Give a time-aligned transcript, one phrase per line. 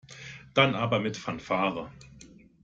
[0.55, 1.91] Dann aber mit Fanfare.